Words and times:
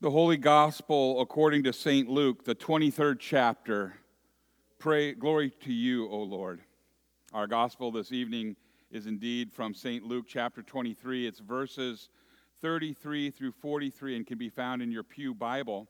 The 0.00 0.10
Holy 0.12 0.36
Gospel 0.36 1.20
according 1.20 1.64
to 1.64 1.72
St. 1.72 2.08
Luke, 2.08 2.44
the 2.44 2.54
23rd 2.54 3.16
chapter. 3.18 3.94
Pray 4.78 5.12
glory 5.12 5.50
to 5.64 5.72
you, 5.72 6.08
O 6.08 6.18
Lord. 6.18 6.60
Our 7.32 7.48
gospel 7.48 7.90
this 7.90 8.12
evening 8.12 8.54
is 8.92 9.06
indeed 9.08 9.52
from 9.52 9.74
St. 9.74 10.04
Luke 10.04 10.26
chapter 10.28 10.62
23. 10.62 11.26
It's 11.26 11.40
verses 11.40 12.10
33 12.62 13.30
through 13.30 13.50
43 13.50 14.14
and 14.14 14.24
can 14.24 14.38
be 14.38 14.48
found 14.48 14.82
in 14.82 14.92
your 14.92 15.02
Pew 15.02 15.34
Bible 15.34 15.88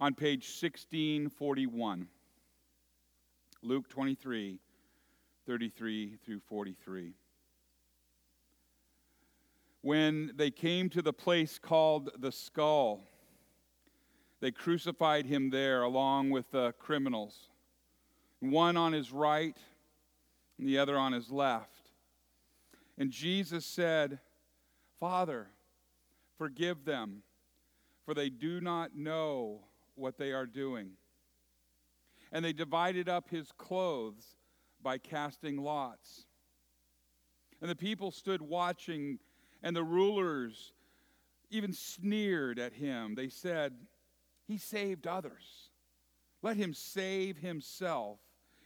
on 0.00 0.14
page 0.14 0.42
1641. 0.60 2.08
Luke 3.62 3.88
23, 3.88 4.58
33 5.46 6.16
through 6.24 6.40
43. 6.40 7.12
When 9.82 10.32
they 10.34 10.50
came 10.50 10.90
to 10.90 11.02
the 11.02 11.12
place 11.12 11.60
called 11.60 12.10
the 12.18 12.32
skull, 12.32 13.04
they 14.40 14.50
crucified 14.50 15.26
him 15.26 15.50
there 15.50 15.82
along 15.82 16.30
with 16.30 16.50
the 16.50 16.72
criminals, 16.78 17.48
one 18.40 18.76
on 18.76 18.92
his 18.92 19.10
right 19.12 19.56
and 20.58 20.68
the 20.68 20.78
other 20.78 20.96
on 20.96 21.12
his 21.12 21.30
left. 21.30 21.90
And 22.96 23.10
Jesus 23.10 23.64
said, 23.64 24.18
Father, 25.00 25.48
forgive 26.36 26.84
them, 26.84 27.22
for 28.04 28.14
they 28.14 28.28
do 28.28 28.60
not 28.60 28.96
know 28.96 29.60
what 29.94 30.18
they 30.18 30.32
are 30.32 30.46
doing. 30.46 30.90
And 32.32 32.44
they 32.44 32.52
divided 32.52 33.08
up 33.08 33.28
his 33.30 33.52
clothes 33.56 34.36
by 34.82 34.98
casting 34.98 35.56
lots. 35.56 36.26
And 37.60 37.70
the 37.70 37.76
people 37.76 38.10
stood 38.10 38.42
watching, 38.42 39.18
and 39.62 39.74
the 39.74 39.82
rulers 39.82 40.72
even 41.50 41.72
sneered 41.72 42.58
at 42.58 42.72
him. 42.72 43.14
They 43.14 43.28
said, 43.28 43.74
he 44.48 44.56
saved 44.56 45.06
others. 45.06 45.68
Let 46.42 46.56
him 46.56 46.72
save 46.72 47.36
himself 47.36 48.18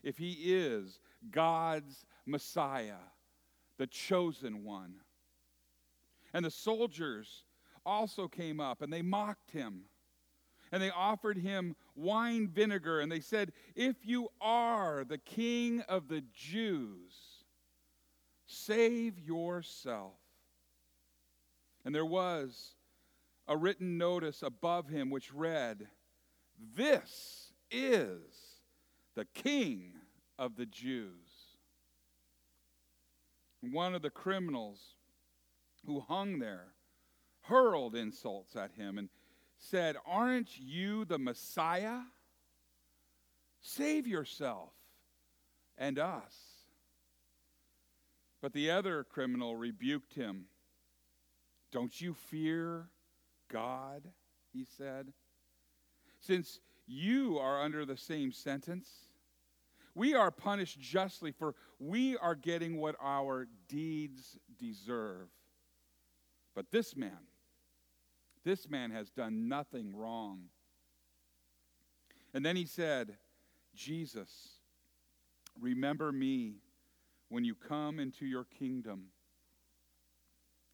if 0.02 0.16
he 0.16 0.32
is 0.32 1.00
God's 1.30 2.06
Messiah, 2.24 3.02
the 3.78 3.88
chosen 3.88 4.64
one. 4.64 4.94
And 6.32 6.44
the 6.44 6.50
soldiers 6.50 7.44
also 7.84 8.28
came 8.28 8.60
up 8.60 8.80
and 8.80 8.92
they 8.92 9.02
mocked 9.02 9.50
him. 9.50 9.82
And 10.70 10.82
they 10.82 10.90
offered 10.90 11.36
him 11.36 11.76
wine 11.94 12.48
vinegar 12.48 13.00
and 13.00 13.10
they 13.10 13.20
said, 13.20 13.52
If 13.74 13.96
you 14.06 14.28
are 14.40 15.04
the 15.04 15.18
king 15.18 15.82
of 15.88 16.08
the 16.08 16.22
Jews, 16.32 17.12
save 18.46 19.18
yourself. 19.18 20.14
And 21.84 21.94
there 21.94 22.06
was 22.06 22.74
a 23.48 23.56
written 23.56 23.98
notice 23.98 24.42
above 24.42 24.88
him 24.88 25.10
which 25.10 25.32
read, 25.32 25.88
This 26.76 27.52
is 27.70 28.20
the 29.14 29.24
King 29.34 29.92
of 30.38 30.56
the 30.56 30.66
Jews. 30.66 31.10
One 33.60 33.94
of 33.94 34.02
the 34.02 34.10
criminals 34.10 34.80
who 35.86 36.00
hung 36.00 36.38
there 36.38 36.74
hurled 37.42 37.94
insults 37.94 38.56
at 38.56 38.72
him 38.72 38.98
and 38.98 39.08
said, 39.58 39.96
Aren't 40.06 40.58
you 40.58 41.04
the 41.04 41.18
Messiah? 41.18 42.00
Save 43.60 44.06
yourself 44.06 44.72
and 45.78 45.98
us. 45.98 46.34
But 48.40 48.52
the 48.52 48.70
other 48.70 49.04
criminal 49.04 49.56
rebuked 49.56 50.14
him. 50.14 50.46
Don't 51.70 52.00
you 52.00 52.12
fear 52.12 52.88
God, 53.52 54.02
he 54.52 54.64
said, 54.64 55.12
since 56.20 56.60
you 56.86 57.38
are 57.38 57.62
under 57.62 57.84
the 57.84 57.96
same 57.96 58.32
sentence. 58.32 58.88
We 59.94 60.14
are 60.14 60.30
punished 60.30 60.80
justly, 60.80 61.32
for 61.32 61.54
we 61.78 62.16
are 62.16 62.34
getting 62.34 62.78
what 62.78 62.96
our 63.00 63.46
deeds 63.68 64.38
deserve. 64.58 65.28
But 66.54 66.70
this 66.70 66.96
man, 66.96 67.18
this 68.44 68.68
man 68.68 68.90
has 68.90 69.10
done 69.10 69.48
nothing 69.48 69.94
wrong. 69.94 70.44
And 72.34 72.44
then 72.44 72.56
he 72.56 72.64
said, 72.64 73.16
Jesus, 73.74 74.30
remember 75.60 76.10
me 76.12 76.56
when 77.28 77.44
you 77.44 77.54
come 77.54 77.98
into 77.98 78.26
your 78.26 78.44
kingdom. 78.44 79.04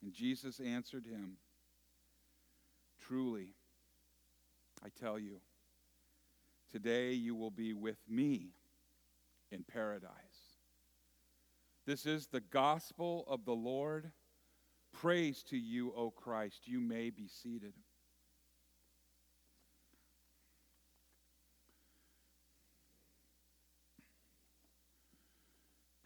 And 0.02 0.12
Jesus 0.12 0.60
answered 0.60 1.06
him, 1.06 1.36
Truly, 3.08 3.54
I 4.84 4.88
tell 5.00 5.18
you, 5.18 5.40
today 6.70 7.12
you 7.12 7.34
will 7.34 7.50
be 7.50 7.72
with 7.72 7.96
me 8.06 8.50
in 9.50 9.64
paradise. 9.64 10.10
This 11.86 12.04
is 12.04 12.26
the 12.26 12.42
gospel 12.42 13.24
of 13.26 13.46
the 13.46 13.54
Lord. 13.54 14.12
Praise 14.92 15.42
to 15.44 15.56
you, 15.56 15.90
O 15.96 16.10
Christ. 16.10 16.68
You 16.68 16.80
may 16.80 17.08
be 17.08 17.28
seated. 17.28 17.72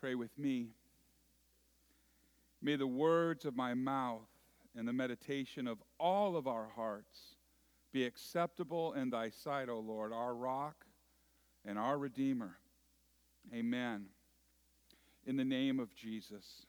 Pray 0.00 0.14
with 0.14 0.38
me. 0.38 0.68
May 2.60 2.76
the 2.76 2.86
words 2.86 3.44
of 3.44 3.56
my 3.56 3.74
mouth 3.74 4.28
and 4.76 4.86
the 4.86 4.92
meditation 4.92 5.66
of 5.66 5.82
all 5.98 6.36
of 6.36 6.46
our 6.46 6.68
hearts 6.74 7.36
be 7.92 8.04
acceptable 8.04 8.94
in 8.94 9.10
thy 9.10 9.28
sight, 9.28 9.68
O 9.68 9.78
Lord, 9.78 10.12
our 10.12 10.34
rock 10.34 10.86
and 11.64 11.78
our 11.78 11.98
Redeemer. 11.98 12.56
Amen. 13.54 14.06
In 15.26 15.36
the 15.36 15.44
name 15.44 15.78
of 15.78 15.94
Jesus. 15.94 16.66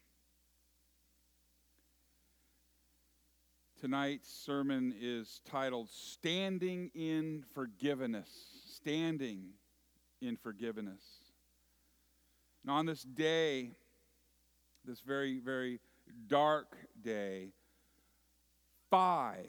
Tonight's 3.80 4.30
sermon 4.30 4.94
is 5.00 5.42
titled 5.50 5.90
Standing 5.90 6.90
in 6.94 7.44
Forgiveness. 7.54 8.30
Standing 8.76 9.50
in 10.22 10.38
Forgiveness. 10.38 11.04
And 12.64 12.72
on 12.72 12.86
this 12.86 13.04
day, 13.04 13.72
this 14.86 15.02
very, 15.02 15.40
very 15.40 15.80
dark 16.28 16.78
day, 17.02 17.50
five 18.94 19.48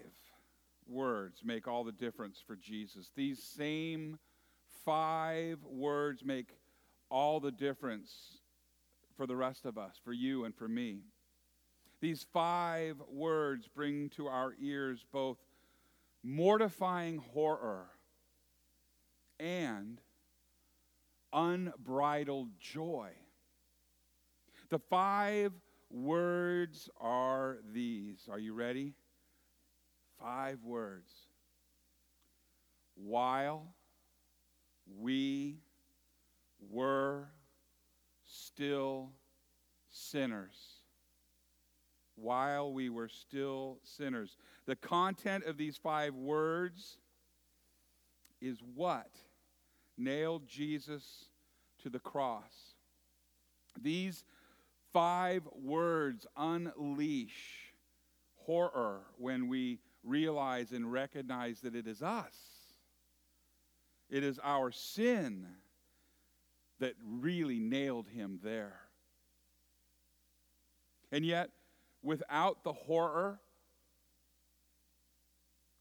words 0.89 1.43
make 1.45 1.69
all 1.69 1.85
the 1.85 1.93
difference 1.93 2.43
for 2.47 2.57
Jesus. 2.57 3.11
These 3.15 3.43
same 3.43 4.19
five 4.87 5.59
words 5.65 6.25
make 6.25 6.49
all 7.11 7.41
the 7.41 7.51
difference 7.51 8.39
for 9.19 9.27
the 9.27 9.37
rest 9.37 9.67
of 9.67 9.77
us, 9.77 10.01
for 10.03 10.15
you 10.15 10.47
and 10.47 10.57
for 10.57 10.67
me. 10.67 11.01
These 12.01 12.25
five 12.33 12.97
words 13.07 13.69
bring 13.69 14.09
to 14.17 14.29
our 14.29 14.55
ears 14.59 15.05
both 15.13 15.37
mortifying 16.23 17.19
horror 17.19 17.91
and 19.39 20.01
unbridled 21.35 22.49
joy. 22.59 23.11
The 24.71 24.79
five 24.79 25.53
words 25.91 26.89
are 26.99 27.59
these. 27.75 28.27
Are 28.31 28.39
you 28.39 28.55
ready? 28.55 28.95
Five 30.25 30.65
words. 30.65 31.13
While 32.95 33.75
we 34.99 35.59
were 36.71 37.27
still 38.25 39.11
sinners. 39.91 40.57
While 42.15 42.73
we 42.73 42.89
were 42.89 43.09
still 43.09 43.81
sinners. 43.83 44.39
The 44.65 44.77
content 44.77 45.45
of 45.45 45.59
these 45.59 45.77
five 45.77 46.15
words 46.15 46.97
is 48.41 48.61
what 48.75 49.11
nailed 49.99 50.49
Jesus 50.49 51.27
to 51.83 51.91
the 51.91 51.99
cross. 51.99 52.77
These 53.79 54.25
five 54.91 55.43
words 55.53 56.27
unleash 56.35 57.75
horror 58.47 59.03
when 59.19 59.49
we 59.49 59.81
realize 60.05 60.73
and 60.73 60.91
recognize 60.91 61.61
that 61.61 61.75
it 61.75 61.87
is 61.87 62.03
us. 62.03 62.35
It 64.11 64.23
is 64.23 64.39
our 64.43 64.71
sin 64.71 65.47
that 66.79 66.95
really 67.05 67.59
nailed 67.59 68.09
him 68.09 68.39
there. 68.43 68.81
And 71.11 71.25
yet, 71.25 71.51
without 72.03 72.65
the 72.65 72.73
horror, 72.73 73.41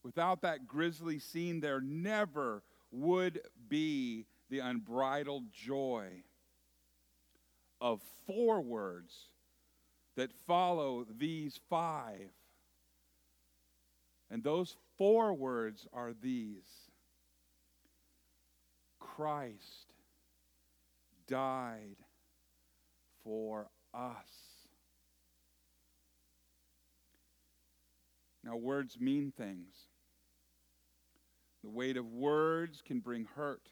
without 0.03 0.41
that 0.43 0.67
grisly 0.67 1.19
scene, 1.19 1.59
there 1.59 1.81
never 1.81 2.63
would 2.91 3.41
be 3.67 4.25
the 4.49 4.59
unbridled 4.59 5.51
joy 5.51 6.07
of 7.81 8.01
four 8.27 8.61
words 8.61 9.13
that 10.15 10.31
follow 10.31 11.05
these 11.17 11.59
five 11.69 12.29
and 14.33 14.43
those 14.43 14.75
four 14.97 15.31
words 15.31 15.87
are 15.93 16.11
these 16.11 16.65
Christ 18.99 19.93
died 21.27 21.97
for 23.23 23.67
us. 23.93 24.09
Now, 28.43 28.55
words 28.55 28.99
mean 28.99 29.31
things. 29.37 29.75
The 31.63 31.69
weight 31.69 31.95
of 31.95 32.07
words 32.07 32.81
can 32.83 33.01
bring 33.01 33.27
hurt, 33.35 33.69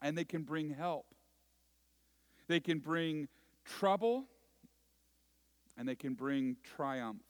and 0.00 0.16
they 0.16 0.24
can 0.24 0.44
bring 0.44 0.70
help. 0.70 1.06
They 2.46 2.60
can 2.60 2.78
bring 2.78 3.26
trouble, 3.64 4.26
and 5.76 5.88
they 5.88 5.96
can 5.96 6.14
bring 6.14 6.56
triumph. 6.62 7.20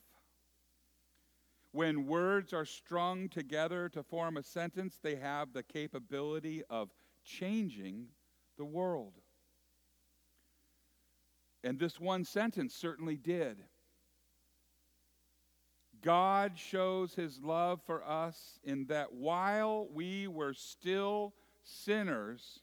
When 1.75 2.07
words 2.07 2.53
are 2.53 2.65
strung 2.65 3.29
together 3.29 3.89
to 3.89 4.05
form 4.05 4.37
a 4.37 4.45
sentence, 4.45 5.01
they 5.03 5.17
have 5.17 5.53
the 5.53 5.65
capability 5.65 6.63
of 6.71 6.89
changing 7.25 8.07
the 8.57 8.65
world. 8.65 9.15
And 11.65 11.77
this 11.77 11.99
one 11.99 12.25
sentence 12.25 12.77
certainly 12.77 13.17
did. 13.17 13.57
God 16.01 16.57
shows 16.57 17.13
his 17.13 17.41
love 17.43 17.81
for 17.85 18.09
us 18.09 18.61
in 18.63 18.87
that 18.87 19.13
while 19.13 19.89
we 19.93 20.29
were 20.29 20.55
still 20.55 21.35
sinners, 21.65 22.61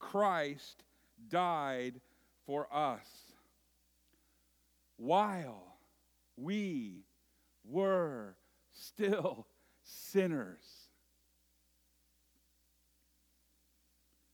Christ 0.00 0.82
died 1.28 2.00
for 2.46 2.66
us. 2.74 3.06
While 4.96 5.76
we 6.36 7.04
were 7.64 8.34
still 8.80 9.46
sinners. 9.82 10.64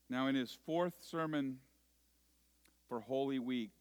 Now, 0.09 0.29
in 0.29 0.35
his 0.35 0.57
fourth 0.65 0.95
sermon 1.01 1.59
for 2.89 3.01
Holy 3.01 3.39
Week, 3.39 3.73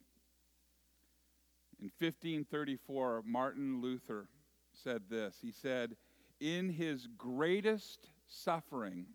in 1.80 1.92
1534, 2.00 3.24
Martin 3.26 3.82
Luther 3.82 4.28
said 4.74 5.04
this. 5.10 5.38
He 5.42 5.52
said, 5.52 5.96
In 6.40 6.70
his 6.70 7.08
greatest 7.18 8.10
suffering, 8.28 9.06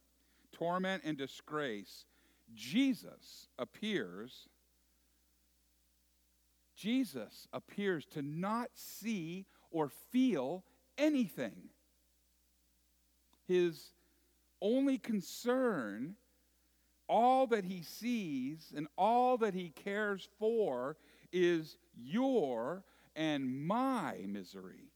torment, 0.53 1.03
and 1.05 1.17
disgrace, 1.17 2.05
Jesus 2.55 3.49
appears. 3.59 4.49
Jesus 6.77 7.49
appears 7.53 8.07
to 8.07 8.23
not 8.23 8.71
see 8.75 9.47
or 9.71 9.91
feel 10.11 10.65
anything. 11.01 11.71
His 13.49 13.91
only 14.63 14.99
concern, 14.99 16.15
all 17.09 17.49
that 17.49 17.65
he 17.65 17.83
sees 17.83 18.73
and 18.77 18.87
all 18.97 19.39
that 19.39 19.55
he 19.55 19.71
cares 19.71 20.29
for, 20.39 20.97
is 21.33 21.77
your 21.97 22.85
and 23.17 23.67
my 23.67 24.19
misery. 24.29 24.93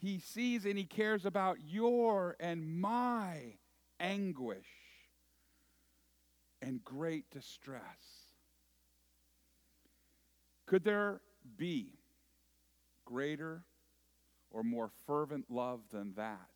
He 0.00 0.18
sees 0.18 0.64
and 0.66 0.76
he 0.76 0.84
cares 0.84 1.24
about 1.24 1.58
your 1.66 2.36
and 2.38 2.80
my 2.80 3.54
anguish 3.98 4.68
and 6.60 6.84
great 6.84 7.30
distress. 7.30 7.82
Could 10.66 10.84
there 10.84 11.20
be 11.56 11.94
greater 13.04 13.64
or 14.50 14.62
more 14.62 14.90
fervent 15.06 15.46
love 15.50 15.80
than 15.90 16.14
that? 16.14 16.48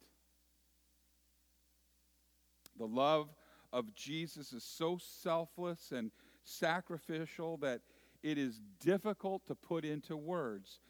The 2.79 2.87
love 2.87 3.29
of 3.73 3.95
Jesus 3.95 4.53
is 4.53 4.65
so 4.65 4.99
selfless 5.01 5.93
and 5.93 6.11
sacrificial 6.45 7.57
that 7.59 7.81
it 8.23 8.39
is 8.39 8.61
difficult 8.81 9.47
to 9.47 9.55
put 9.55 9.85
into 9.85 10.17
words. 10.17 10.81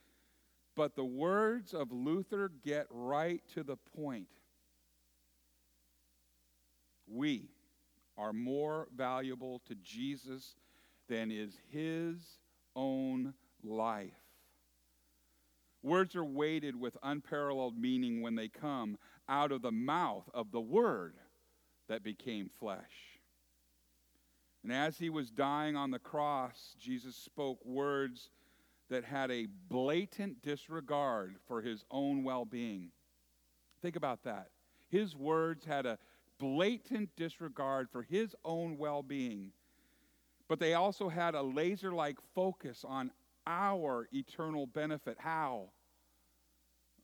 But 0.74 0.96
the 0.96 1.04
words 1.04 1.74
of 1.74 1.92
Luther 1.92 2.50
get 2.64 2.86
right 2.90 3.42
to 3.54 3.62
the 3.62 3.76
point. 3.76 4.28
We 7.06 7.50
are 8.16 8.32
more 8.32 8.88
valuable 8.94 9.60
to 9.68 9.74
Jesus 9.74 10.54
than 11.08 11.30
is 11.30 11.58
his 11.70 12.38
own 12.74 13.34
life. 13.62 14.21
Words 15.82 16.14
are 16.14 16.24
weighted 16.24 16.76
with 16.76 16.96
unparalleled 17.02 17.76
meaning 17.76 18.22
when 18.22 18.36
they 18.36 18.48
come 18.48 18.98
out 19.28 19.50
of 19.50 19.62
the 19.62 19.72
mouth 19.72 20.28
of 20.32 20.52
the 20.52 20.60
Word 20.60 21.14
that 21.88 22.04
became 22.04 22.50
flesh. 22.58 23.18
And 24.62 24.72
as 24.72 24.98
he 24.98 25.10
was 25.10 25.30
dying 25.30 25.74
on 25.74 25.90
the 25.90 25.98
cross, 25.98 26.76
Jesus 26.78 27.16
spoke 27.16 27.64
words 27.64 28.30
that 28.90 29.04
had 29.04 29.30
a 29.30 29.48
blatant 29.68 30.40
disregard 30.42 31.36
for 31.48 31.60
his 31.62 31.84
own 31.90 32.22
well 32.22 32.44
being. 32.44 32.90
Think 33.80 33.96
about 33.96 34.22
that. 34.22 34.48
His 34.88 35.16
words 35.16 35.64
had 35.64 35.86
a 35.86 35.98
blatant 36.38 37.10
disregard 37.16 37.88
for 37.90 38.02
his 38.02 38.34
own 38.44 38.78
well 38.78 39.02
being, 39.02 39.52
but 40.48 40.60
they 40.60 40.74
also 40.74 41.08
had 41.08 41.34
a 41.34 41.42
laser 41.42 41.92
like 41.92 42.18
focus 42.34 42.84
on 42.86 43.10
our 43.46 44.08
eternal 44.12 44.66
benefit. 44.66 45.16
How? 45.18 45.70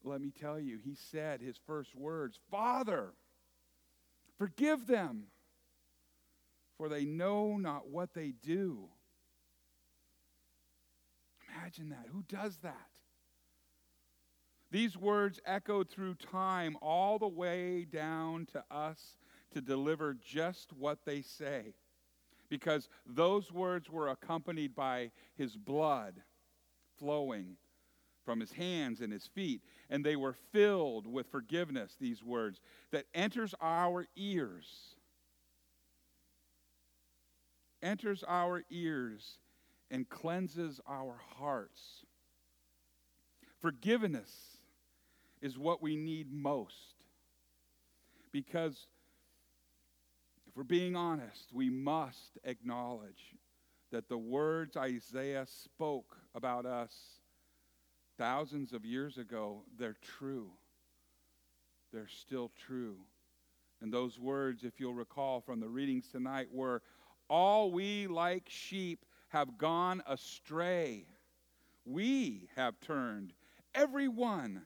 Let 0.05 0.21
me 0.21 0.31
tell 0.31 0.59
you, 0.59 0.79
he 0.83 0.95
said 0.95 1.41
his 1.41 1.57
first 1.67 1.95
words 1.95 2.39
Father, 2.51 3.13
forgive 4.39 4.87
them, 4.87 5.25
for 6.77 6.89
they 6.89 7.05
know 7.05 7.57
not 7.57 7.89
what 7.89 8.15
they 8.15 8.33
do. 8.43 8.89
Imagine 11.57 11.89
that. 11.91 12.07
Who 12.13 12.23
does 12.29 12.59
that? 12.63 12.87
These 14.71 14.97
words 14.97 15.41
echoed 15.47 15.89
through 15.89 16.17
time 16.17 16.77
all 16.83 17.19
the 17.19 17.29
way 17.29 17.87
down 17.91 18.47
to 18.53 18.63
us 18.71 19.17
to 19.53 19.61
deliver 19.61 20.15
just 20.15 20.73
what 20.73 20.99
they 21.05 21.23
say. 21.23 21.75
Because 22.51 22.89
those 23.07 23.51
words 23.51 23.91
were 23.91 24.09
accompanied 24.09 24.75
by 24.75 25.11
his 25.37 25.57
blood 25.57 26.23
flowing 26.99 27.57
from 28.25 28.41
his 28.41 28.53
hands 28.53 29.01
and 29.01 29.13
his 29.13 29.27
feet. 29.27 29.63
And 29.89 30.05
they 30.05 30.17
were 30.17 30.35
filled 30.53 31.07
with 31.07 31.31
forgiveness, 31.31 31.97
these 31.99 32.23
words, 32.23 32.61
that 32.91 33.07
enters 33.15 33.55
our 33.61 34.07
ears. 34.17 34.67
Enters 37.83 38.23
our 38.27 38.63
ears 38.71 39.39
and 39.91 40.09
cleanses 40.09 40.81
our 40.87 41.17
hearts. 41.39 42.05
Forgiveness 43.61 44.31
is 45.41 45.59
what 45.59 45.83
we 45.83 45.97
need 45.97 46.33
most. 46.33 46.75
Because 48.33 48.87
if 50.47 50.57
we're 50.57 50.65
being 50.65 50.97
honest, 50.97 51.49
we 51.53 51.71
must 51.71 52.39
acknowledge 52.45 53.35
that 53.91 54.09
the 54.09 54.19
words 54.19 54.77
Isaiah 54.77 55.47
spoke 55.47 56.17
about 56.35 56.67
us 56.67 56.95
thousands 58.19 58.73
of 58.73 58.85
years 58.85 59.19
ago, 59.19 59.63
they're 59.79 59.97
true. 60.03 60.51
They're 61.93 62.09
still 62.09 62.51
true. 62.67 62.97
And 63.81 63.93
those 63.93 64.19
words, 64.19 64.65
if 64.65 64.79
you'll 64.79 64.95
recall 64.95 65.41
from 65.41 65.61
the 65.61 65.69
readings 65.69 66.09
tonight, 66.09 66.49
were 66.53 66.83
All 67.29 67.71
we 67.71 68.07
like 68.07 68.49
sheep 68.49 69.05
have 69.29 69.59
gone 69.59 70.03
astray. 70.07 71.07
We 71.85 72.49
have 72.57 72.81
turned 72.81 73.33
every 73.75 74.09
one 74.09 74.63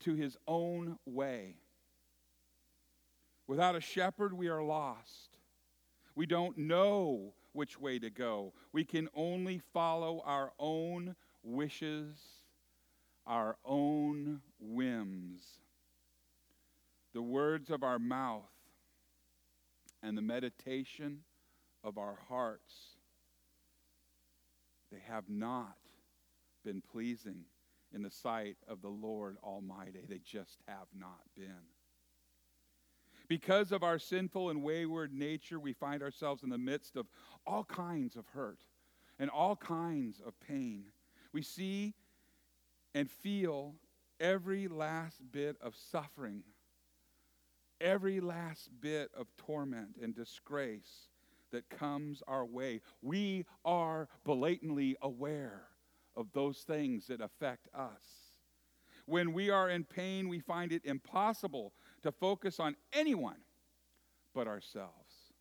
to 0.00 0.14
his 0.14 0.36
own 0.46 0.98
way. 1.06 1.56
Without 3.46 3.76
a 3.76 3.80
shepherd, 3.80 4.32
we 4.32 4.48
are 4.48 4.62
lost. 4.62 5.38
We 6.14 6.26
don't 6.26 6.56
know 6.58 7.34
which 7.52 7.78
way 7.78 7.98
to 7.98 8.10
go. 8.10 8.52
We 8.72 8.84
can 8.84 9.08
only 9.14 9.60
follow 9.72 10.22
our 10.24 10.52
own 10.58 11.16
wishes, 11.42 12.16
our 13.26 13.56
own 13.64 14.40
whims. 14.58 15.42
The 17.12 17.22
words 17.22 17.70
of 17.70 17.82
our 17.82 17.98
mouth 17.98 18.50
and 20.02 20.16
the 20.16 20.22
meditation 20.22 21.20
of 21.84 21.98
our 21.98 22.18
hearts 22.28 22.96
they 24.92 25.00
have 25.08 25.24
not 25.28 25.76
been 26.64 26.82
pleasing 26.82 27.44
in 27.94 28.02
the 28.02 28.10
sight 28.10 28.56
of 28.68 28.82
the 28.82 28.88
Lord 28.88 29.38
Almighty. 29.42 30.04
They 30.06 30.20
just 30.22 30.58
have 30.68 30.86
not 30.94 31.20
been. 31.34 31.71
Because 33.32 33.72
of 33.72 33.82
our 33.82 33.98
sinful 33.98 34.50
and 34.50 34.62
wayward 34.62 35.14
nature, 35.14 35.58
we 35.58 35.72
find 35.72 36.02
ourselves 36.02 36.42
in 36.42 36.50
the 36.50 36.58
midst 36.58 36.96
of 36.96 37.06
all 37.46 37.64
kinds 37.64 38.14
of 38.14 38.26
hurt 38.26 38.58
and 39.18 39.30
all 39.30 39.56
kinds 39.56 40.20
of 40.20 40.38
pain. 40.38 40.84
We 41.32 41.40
see 41.40 41.94
and 42.94 43.10
feel 43.10 43.76
every 44.20 44.68
last 44.68 45.22
bit 45.32 45.56
of 45.62 45.74
suffering, 45.74 46.42
every 47.80 48.20
last 48.20 48.68
bit 48.82 49.10
of 49.16 49.28
torment 49.38 49.96
and 50.02 50.14
disgrace 50.14 51.08
that 51.52 51.70
comes 51.70 52.22
our 52.28 52.44
way. 52.44 52.82
We 53.00 53.46
are 53.64 54.08
blatantly 54.24 54.98
aware 55.00 55.68
of 56.14 56.26
those 56.34 56.58
things 56.58 57.06
that 57.06 57.22
affect 57.22 57.66
us. 57.74 58.04
When 59.06 59.32
we 59.32 59.48
are 59.48 59.70
in 59.70 59.84
pain, 59.84 60.28
we 60.28 60.38
find 60.38 60.70
it 60.70 60.84
impossible 60.84 61.72
to 62.02 62.12
focus 62.12 62.60
on 62.60 62.76
anyone 62.92 63.38
but 64.34 64.46
ourselves. 64.46 65.32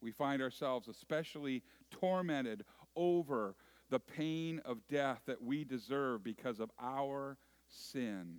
We 0.00 0.12
find 0.12 0.42
ourselves 0.42 0.88
especially 0.88 1.62
tormented 1.90 2.64
over 2.94 3.56
the 3.90 3.98
pain 3.98 4.60
of 4.64 4.86
death 4.88 5.20
that 5.26 5.42
we 5.42 5.64
deserve 5.64 6.22
because 6.22 6.60
of 6.60 6.70
our 6.80 7.38
sin. 7.68 8.38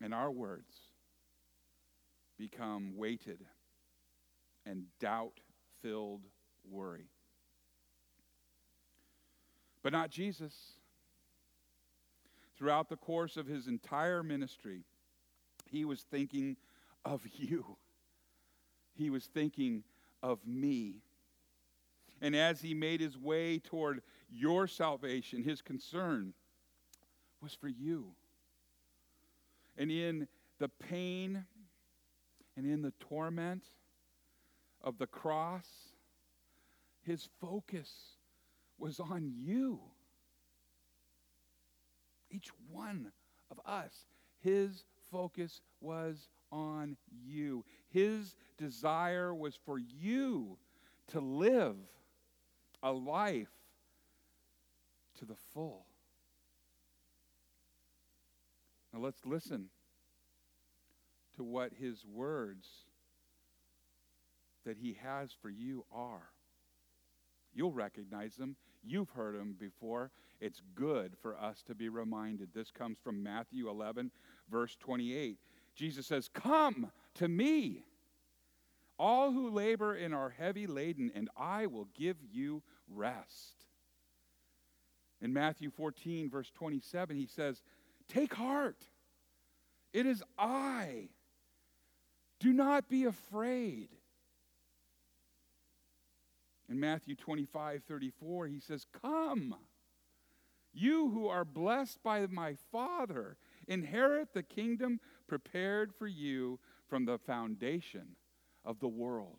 And 0.00 0.12
our 0.12 0.30
words 0.30 0.74
become 2.38 2.96
weighted 2.96 3.38
and 4.66 4.84
doubt 5.00 5.40
filled 5.82 6.26
worry. 6.68 7.08
But 9.82 9.92
not 9.92 10.10
Jesus. 10.10 10.54
Throughout 12.56 12.88
the 12.88 12.96
course 12.96 13.36
of 13.36 13.46
his 13.46 13.66
entire 13.66 14.22
ministry, 14.22 14.84
he 15.70 15.84
was 15.84 16.02
thinking 16.02 16.56
of 17.04 17.22
you. 17.32 17.76
He 18.94 19.10
was 19.10 19.26
thinking 19.26 19.82
of 20.22 20.46
me. 20.46 21.02
And 22.20 22.36
as 22.36 22.62
he 22.62 22.74
made 22.74 23.00
his 23.00 23.18
way 23.18 23.58
toward 23.58 24.02
your 24.30 24.66
salvation, 24.66 25.42
his 25.42 25.60
concern 25.60 26.32
was 27.42 27.54
for 27.54 27.68
you. 27.68 28.12
And 29.76 29.90
in 29.90 30.28
the 30.58 30.68
pain 30.68 31.44
and 32.56 32.66
in 32.66 32.82
the 32.82 32.92
torment 33.00 33.64
of 34.80 34.98
the 34.98 35.06
cross, 35.06 35.66
his 37.02 37.28
focus 37.40 37.90
was 38.78 39.00
on 39.00 39.32
you. 39.36 39.80
Each 42.34 42.50
one 42.72 43.12
of 43.50 43.60
us, 43.64 44.06
his 44.40 44.84
focus 45.10 45.60
was 45.80 46.28
on 46.50 46.96
you. 47.24 47.64
His 47.90 48.34
desire 48.58 49.32
was 49.32 49.54
for 49.54 49.78
you 49.78 50.58
to 51.08 51.20
live 51.20 51.76
a 52.82 52.90
life 52.90 53.52
to 55.18 55.24
the 55.24 55.36
full. 55.52 55.86
Now 58.92 58.98
let's 58.98 59.24
listen 59.24 59.66
to 61.36 61.44
what 61.44 61.72
his 61.72 62.04
words 62.04 62.66
that 64.64 64.76
he 64.76 64.98
has 65.02 65.30
for 65.40 65.50
you 65.50 65.84
are. 65.92 66.30
You'll 67.54 67.72
recognize 67.72 68.34
them. 68.34 68.56
You've 68.86 69.10
heard 69.10 69.38
them 69.38 69.56
before. 69.58 70.10
It's 70.40 70.60
good 70.74 71.14
for 71.22 71.36
us 71.38 71.62
to 71.66 71.74
be 71.74 71.88
reminded. 71.88 72.50
This 72.52 72.70
comes 72.70 72.98
from 73.02 73.22
Matthew 73.22 73.68
11, 73.68 74.10
verse 74.50 74.76
28. 74.76 75.38
Jesus 75.74 76.06
says, 76.06 76.28
Come 76.28 76.90
to 77.14 77.28
me, 77.28 77.84
all 78.98 79.32
who 79.32 79.50
labor 79.50 79.94
and 79.94 80.14
are 80.14 80.30
heavy 80.30 80.66
laden, 80.66 81.10
and 81.14 81.28
I 81.36 81.66
will 81.66 81.88
give 81.96 82.16
you 82.32 82.62
rest. 82.88 83.64
In 85.20 85.32
Matthew 85.32 85.70
14, 85.70 86.28
verse 86.30 86.50
27, 86.54 87.16
he 87.16 87.26
says, 87.26 87.62
Take 88.08 88.34
heart. 88.34 88.86
It 89.92 90.06
is 90.06 90.22
I. 90.38 91.08
Do 92.40 92.52
not 92.52 92.88
be 92.88 93.04
afraid. 93.04 93.88
In 96.68 96.80
Matthew 96.80 97.14
25, 97.14 97.82
34, 97.86 98.46
he 98.46 98.60
says, 98.60 98.86
Come, 99.02 99.54
you 100.72 101.10
who 101.10 101.28
are 101.28 101.44
blessed 101.44 102.02
by 102.02 102.26
my 102.26 102.56
Father, 102.72 103.36
inherit 103.68 104.32
the 104.32 104.42
kingdom 104.42 104.98
prepared 105.28 105.92
for 105.94 106.06
you 106.06 106.58
from 106.88 107.04
the 107.04 107.18
foundation 107.18 108.16
of 108.64 108.80
the 108.80 108.88
world. 108.88 109.36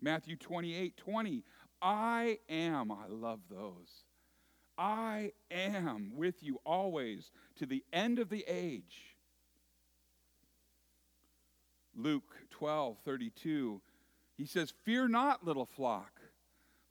Matthew 0.00 0.36
28, 0.36 0.96
20, 0.96 1.44
I 1.80 2.38
am, 2.48 2.92
I 2.92 3.06
love 3.08 3.40
those. 3.50 4.04
I 4.76 5.32
am 5.50 6.12
with 6.14 6.42
you 6.42 6.60
always 6.64 7.32
to 7.56 7.66
the 7.66 7.84
end 7.92 8.18
of 8.18 8.28
the 8.28 8.44
age. 8.46 9.16
Luke 11.96 12.36
12, 12.50 12.96
32, 13.04 13.80
he 14.36 14.46
says, 14.46 14.72
Fear 14.84 15.08
not, 15.08 15.44
little 15.44 15.66
flock, 15.66 16.17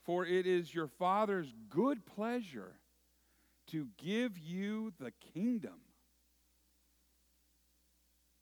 for 0.08 0.26
it 0.26 0.48
is 0.48 0.74
your 0.74 0.88
Father's 0.88 1.54
good 1.70 2.04
pleasure 2.06 2.80
to 3.68 3.88
give 3.98 4.40
you 4.40 4.94
the 5.00 5.12
kingdom. 5.34 5.82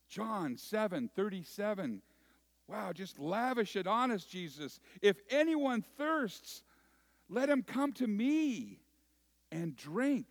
John 0.07 0.55
7, 0.55 1.09
37, 1.13 2.01
Wow, 2.67 2.93
just 2.93 3.19
lavish 3.19 3.75
it 3.75 3.85
on 3.85 4.11
us, 4.11 4.23
Jesus. 4.23 4.79
If 5.01 5.17
anyone 5.29 5.83
thirsts, 5.97 6.63
let 7.29 7.49
him 7.49 7.61
come 7.61 7.93
to 7.93 8.07
me 8.07 8.79
and 9.51 9.75
drink. 9.75 10.25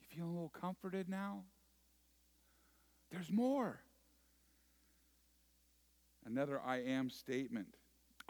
You 0.00 0.16
feel 0.16 0.26
a 0.26 0.32
little 0.32 0.48
comforted 0.48 1.08
now? 1.08 1.44
There's 3.12 3.30
more. 3.30 3.80
Another 6.26 6.60
I 6.64 6.78
am 6.78 7.08
statement. 7.08 7.76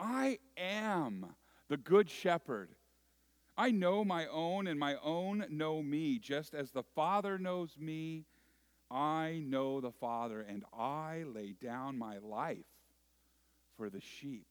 I 0.00 0.38
am 0.56 1.26
the 1.68 1.76
good 1.76 2.08
shepherd. 2.08 2.70
I 3.56 3.70
know 3.70 4.04
my 4.04 4.26
own, 4.26 4.66
and 4.66 4.80
my 4.80 4.96
own 5.02 5.44
know 5.50 5.82
me, 5.82 6.18
just 6.18 6.54
as 6.54 6.70
the 6.70 6.82
Father 6.82 7.38
knows 7.38 7.76
me 7.78 8.24
I 8.90 9.42
know 9.46 9.80
the 9.80 9.92
Father, 9.92 10.40
and 10.40 10.64
I 10.76 11.24
lay 11.32 11.52
down 11.52 11.96
my 11.96 12.18
life 12.18 12.66
for 13.76 13.88
the 13.88 14.00
sheep. 14.00 14.46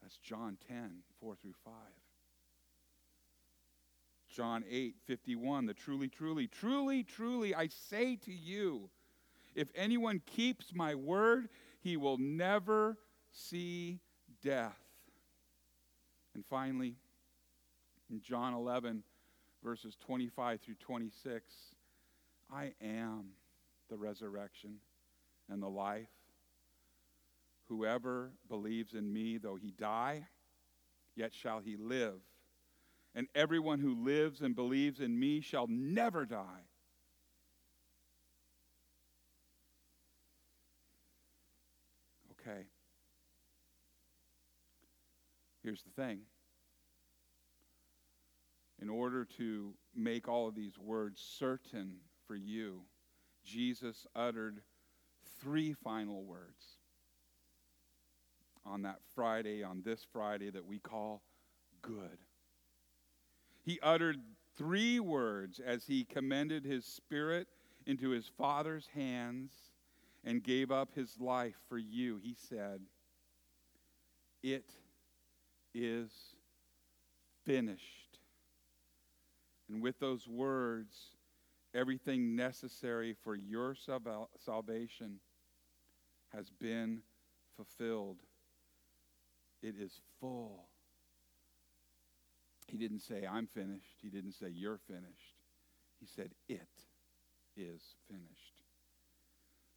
That's 0.00 0.18
John 0.18 0.56
10, 0.68 1.02
4 1.20 1.34
through 1.34 1.54
5. 1.64 1.72
John 4.28 4.64
8, 4.70 4.94
51, 5.06 5.66
the 5.66 5.74
truly, 5.74 6.08
truly, 6.08 6.46
truly, 6.46 7.02
truly, 7.02 7.54
I 7.54 7.68
say 7.68 8.16
to 8.16 8.32
you, 8.32 8.88
if 9.54 9.68
anyone 9.74 10.20
keeps 10.26 10.72
my 10.72 10.94
word, 10.94 11.48
he 11.80 11.96
will 11.96 12.18
never 12.18 12.98
see 13.36 14.00
death. 14.42 14.78
And 16.34 16.44
finally, 16.46 16.96
in 18.10 18.20
John 18.20 18.54
11, 18.54 19.02
verses 19.62 19.96
25 20.04 20.60
through 20.60 20.74
26, 20.76 21.52
I 22.52 22.72
am 22.80 23.30
the 23.90 23.96
resurrection 23.96 24.76
and 25.50 25.62
the 25.62 25.68
life. 25.68 26.08
Whoever 27.68 28.30
believes 28.48 28.94
in 28.94 29.12
me, 29.12 29.38
though 29.38 29.56
he 29.56 29.72
die, 29.72 30.26
yet 31.16 31.34
shall 31.34 31.60
he 31.60 31.76
live. 31.76 32.20
And 33.14 33.28
everyone 33.34 33.80
who 33.80 34.04
lives 34.04 34.40
and 34.42 34.54
believes 34.54 35.00
in 35.00 35.18
me 35.18 35.40
shall 35.40 35.66
never 35.68 36.26
die. 36.26 36.65
Here's 45.66 45.82
the 45.82 46.00
thing. 46.00 46.20
In 48.80 48.88
order 48.88 49.24
to 49.36 49.74
make 49.96 50.28
all 50.28 50.46
of 50.46 50.54
these 50.54 50.78
words 50.78 51.20
certain 51.20 51.96
for 52.28 52.36
you, 52.36 52.82
Jesus 53.44 54.06
uttered 54.14 54.60
three 55.40 55.72
final 55.72 56.22
words 56.22 56.78
on 58.64 58.82
that 58.82 59.00
Friday, 59.16 59.64
on 59.64 59.82
this 59.84 60.06
Friday 60.12 60.50
that 60.50 60.64
we 60.64 60.78
call 60.78 61.22
good. 61.82 62.18
He 63.64 63.80
uttered 63.82 64.18
three 64.56 65.00
words 65.00 65.58
as 65.58 65.84
he 65.84 66.04
commended 66.04 66.64
his 66.64 66.84
spirit 66.84 67.48
into 67.86 68.10
his 68.10 68.30
Father's 68.38 68.86
hands 68.94 69.50
and 70.22 70.44
gave 70.44 70.70
up 70.70 70.94
his 70.94 71.18
life 71.18 71.56
for 71.68 71.76
you. 71.76 72.20
He 72.22 72.36
said, 72.48 72.82
It 74.44 74.70
is 75.76 76.10
finished. 77.44 78.18
And 79.68 79.82
with 79.82 79.98
those 79.98 80.26
words, 80.26 80.96
everything 81.74 82.34
necessary 82.34 83.14
for 83.22 83.34
your 83.34 83.74
salvation 84.44 85.20
has 86.32 86.50
been 86.50 87.02
fulfilled. 87.56 88.18
It 89.62 89.74
is 89.78 90.00
full. 90.20 90.68
He 92.68 92.76
didn't 92.76 93.00
say, 93.00 93.26
I'm 93.30 93.46
finished. 93.46 93.98
He 94.02 94.08
didn't 94.08 94.32
say, 94.32 94.48
You're 94.48 94.80
finished. 94.88 95.36
He 96.00 96.06
said, 96.06 96.30
It 96.48 96.68
is 97.56 97.82
finished. 98.08 98.62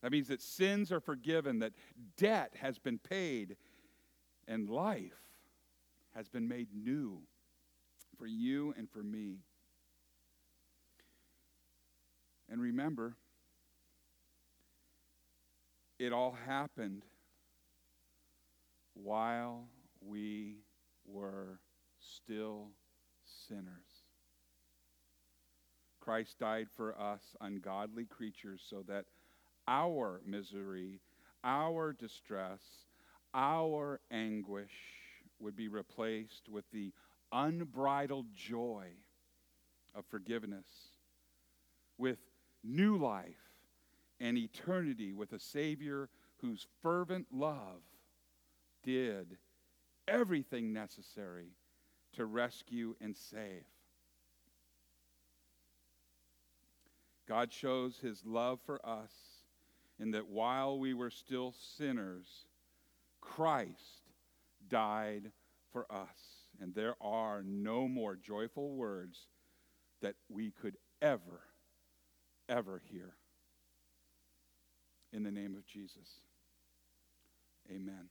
That 0.01 0.11
means 0.11 0.29
that 0.29 0.41
sins 0.41 0.91
are 0.91 1.01
forgiven, 1.01 1.59
that 1.59 1.73
debt 2.17 2.53
has 2.61 2.79
been 2.79 2.99
paid, 2.99 3.57
and 4.47 4.69
life 4.69 5.28
has 6.19 6.27
been 6.27 6.49
made 6.49 6.67
new 6.75 7.17
for 8.17 8.27
you 8.27 8.73
and 8.77 8.89
for 8.91 9.01
me. 9.01 9.37
And 12.49 12.59
remember, 12.59 13.15
it 15.97 16.11
all 16.11 16.35
happened 16.45 17.05
while 18.95 19.69
we 20.01 20.57
were 21.07 21.61
still 22.01 22.67
sinners. 23.47 24.03
Christ 26.01 26.37
died 26.37 26.67
for 26.75 26.99
us, 26.99 27.21
ungodly 27.39 28.03
creatures, 28.03 28.61
so 28.69 28.83
that 28.89 29.05
our 29.69 30.19
misery, 30.25 30.99
our 31.45 31.93
distress, 31.93 32.59
our 33.33 34.01
anguish 34.11 34.98
would 35.39 35.55
be 35.55 35.67
replaced 35.67 36.49
with 36.49 36.65
the 36.71 36.91
unbridled 37.31 38.27
joy 38.33 38.87
of 39.95 40.05
forgiveness, 40.05 40.67
with 41.97 42.19
new 42.63 42.97
life 42.97 43.53
and 44.19 44.37
eternity 44.37 45.13
with 45.13 45.33
a 45.33 45.39
Savior 45.39 46.09
whose 46.37 46.67
fervent 46.81 47.27
love 47.31 47.81
did 48.83 49.37
everything 50.07 50.73
necessary 50.73 51.49
to 52.13 52.25
rescue 52.25 52.95
and 52.99 53.15
save. 53.15 53.65
God 57.27 57.53
shows 57.53 57.99
his 57.99 58.25
love 58.25 58.59
for 58.65 58.83
us 58.85 59.13
in 59.99 60.11
that 60.11 60.27
while 60.27 60.79
we 60.79 60.93
were 60.93 61.11
still 61.11 61.53
sinners, 61.77 62.45
Christ 63.21 63.98
died 64.69 65.31
for 65.71 65.85
us. 65.91 66.07
And 66.59 66.73
there 66.73 66.95
are 67.01 67.41
no 67.43 67.87
more 67.87 68.15
joyful 68.15 68.75
words 68.75 69.27
that 70.01 70.15
we 70.29 70.51
could 70.51 70.77
ever, 71.01 71.41
ever 72.47 72.81
hear. 72.91 73.13
In 75.11 75.23
the 75.23 75.31
name 75.31 75.55
of 75.55 75.65
Jesus, 75.65 76.07
amen. 77.69 78.09